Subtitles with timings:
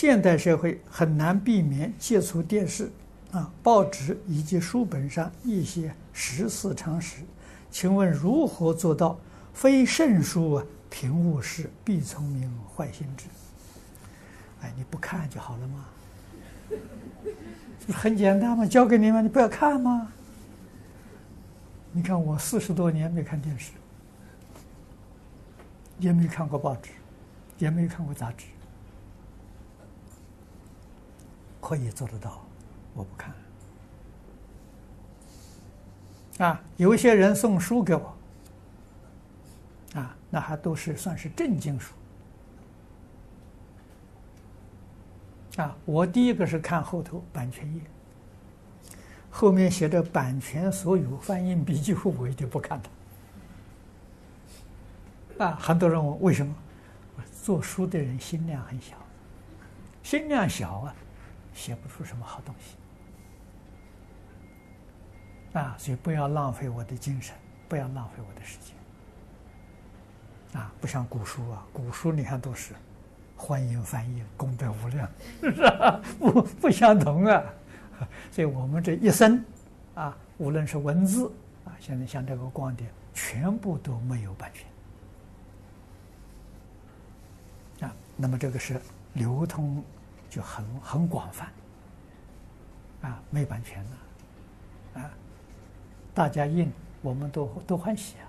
[0.00, 2.88] 现代社会很难避免接触电视、
[3.32, 7.16] 啊报纸以及书本上一些时事常识，
[7.68, 9.18] 请问如何做到
[9.52, 10.64] 非圣书啊？
[10.88, 13.24] 贫勿视，必聪明坏心智。
[14.60, 15.84] 哎，你不看就好了嘛，
[17.92, 20.12] 很简单嘛，教给你嘛，你不要看吗？
[21.90, 23.72] 你看我四十多年没看电视，
[25.98, 26.90] 也没看过报纸，
[27.58, 28.44] 也没看过杂志。
[31.60, 32.40] 可以做得到，
[32.94, 33.34] 我不看。
[36.46, 38.14] 啊，有一些人送书给我，
[39.94, 41.94] 啊，那还都是算是正经书。
[45.56, 47.80] 啊，我第一个是看后头版权页，
[49.30, 52.80] 后面写着版权所有翻印笔记后，我一定不看
[55.38, 55.46] 它。
[55.46, 56.54] 啊，很多人问为什么？
[57.42, 58.94] 做书的人心量很小，
[60.02, 60.94] 心量小啊。
[61.58, 62.76] 写不出什么好东西
[65.58, 67.34] 啊，所以不要浪费我的精神，
[67.68, 68.76] 不要浪费我的时间
[70.60, 70.72] 啊！
[70.80, 72.74] 不像古书啊，古书你看都是
[73.36, 75.10] 欢迎翻译，功德无量，
[75.42, 76.00] 是吧？
[76.20, 77.42] 不不相同啊！
[78.30, 79.44] 所以我们这一生
[79.96, 81.26] 啊，无论是文字
[81.64, 84.64] 啊，现在像这个光碟，全部都没有版权
[87.88, 87.92] 啊。
[88.16, 88.80] 那么这个是
[89.14, 89.82] 流通。
[90.30, 91.50] 就很很广泛，
[93.00, 93.90] 啊，没版权了，
[95.00, 95.10] 啊，
[96.12, 98.28] 大家印，我们都都欢喜啊，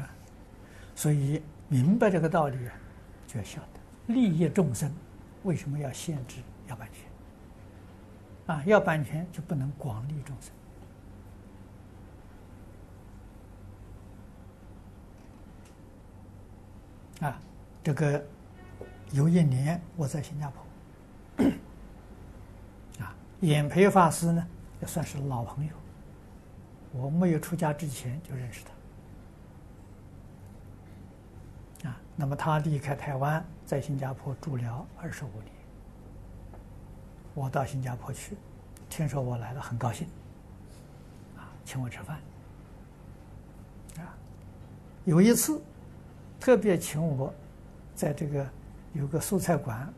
[0.00, 0.08] 啊，
[0.94, 2.56] 所以明白这个道理，
[3.26, 4.90] 就要晓得利益众生，
[5.42, 8.56] 为什么要限制要版权？
[8.56, 10.34] 啊，要版权就不能广利众
[17.20, 17.38] 生，啊，
[17.84, 18.24] 这个。
[19.12, 21.44] 有一年我在新加坡，
[22.98, 24.46] 啊，演培法师呢
[24.80, 25.72] 也算是老朋友。
[26.92, 28.62] 我没有出家之前就认识
[31.82, 35.52] 他，啊，那么他离开台湾，在新加坡住了二十五年。
[37.34, 38.36] 我到新加坡去，
[38.88, 40.06] 听说我来了，很高兴，
[41.36, 42.18] 啊，请我吃饭，
[43.98, 44.14] 啊，
[45.04, 45.62] 有一次
[46.40, 47.32] 特别请我
[47.94, 48.46] 在这个。
[48.92, 49.92] 有个素菜馆，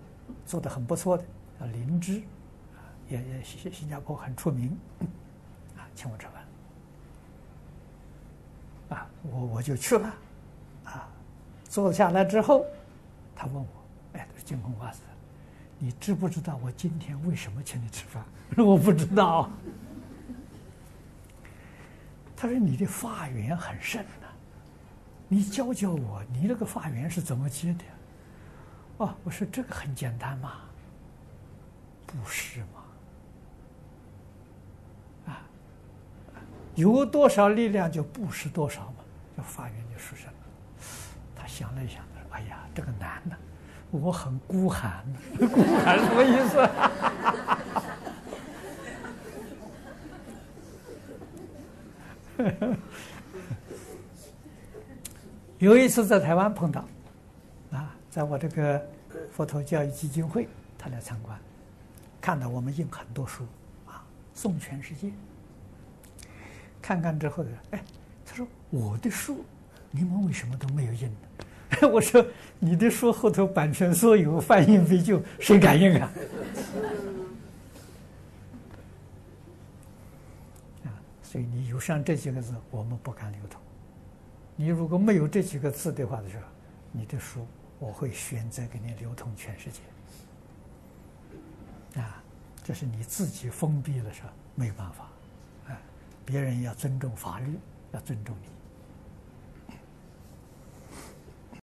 [0.47, 1.25] 做的很不错的，
[1.59, 2.23] 叫灵芝，
[3.09, 4.77] 也也新新加坡很出名，
[5.77, 6.27] 啊，请我吃
[8.89, 10.15] 饭，啊，我我就去了，
[10.85, 11.09] 啊，
[11.65, 12.65] 坐下来之后，
[13.35, 13.67] 他问我，
[14.13, 14.99] 哎，净空法师，
[15.79, 18.25] 你知不知道我今天为什么请你吃饭？
[18.57, 19.51] 我不知道。
[22.37, 24.29] 他说你的发源很深呐，
[25.29, 27.85] 你教教我，你那个发源是怎么接的？
[28.99, 30.53] 哦，我说这个很简单嘛，
[32.07, 32.61] 布施
[35.27, 35.43] 嘛，啊，
[36.77, 38.95] 有多少力量就布施多少嘛，
[39.37, 40.33] 这法缘就殊胜了。
[41.35, 43.37] 他想了一想，他说：“哎呀，这个难呢，
[43.91, 45.05] 我很孤寒，
[45.39, 46.69] 孤寒什么意思？”
[55.59, 56.85] 有一次在台湾碰到。
[58.15, 58.81] 在我这个
[59.33, 60.47] 佛陀教育基金会，
[60.79, 61.37] 他来参观，
[62.21, 63.45] 看到我们印很多书，
[63.89, 65.11] 啊，送全世界。
[66.81, 67.83] 看看之后，哎，
[68.25, 69.45] 他说我的书，
[69.91, 71.89] 你们为什么都没有印呢？
[71.91, 72.25] 我说
[72.61, 76.13] 你的书后头版权所有，翻印费就谁敢印啊？
[80.85, 80.89] 啊，
[81.21, 83.61] 所以你有上这几个字，我们不敢流通。
[84.55, 86.45] 你如果没有这几个字的话的时候，
[86.93, 87.45] 你的书。
[87.85, 89.81] 我会选择给你流通全世界，
[92.01, 92.23] 啊，
[92.63, 94.33] 这是你自己封闭了是吧？
[94.55, 95.05] 没有办法，
[95.69, 95.79] 啊，
[96.25, 97.59] 别人要尊重法律，
[97.93, 98.49] 要尊重你。